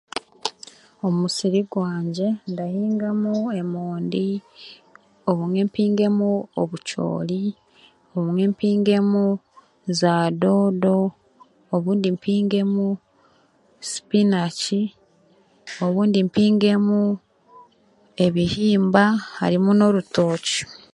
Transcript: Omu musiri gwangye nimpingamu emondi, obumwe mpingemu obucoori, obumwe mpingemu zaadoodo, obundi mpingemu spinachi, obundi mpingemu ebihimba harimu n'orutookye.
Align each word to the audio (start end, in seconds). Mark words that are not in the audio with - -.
Omu 1.05 1.17
musiri 1.21 1.59
gwangye 1.71 2.27
nimpingamu 2.53 3.33
emondi, 3.61 4.25
obumwe 5.29 5.61
mpingemu 5.67 6.29
obucoori, 6.61 7.43
obumwe 8.15 8.43
mpingemu 8.51 9.25
zaadoodo, 9.99 10.97
obundi 11.75 12.07
mpingemu 12.15 12.87
spinachi, 13.89 14.81
obundi 15.85 16.19
mpingemu 16.27 17.01
ebihimba 18.25 19.03
harimu 19.37 19.69
n'orutookye. 19.75 20.63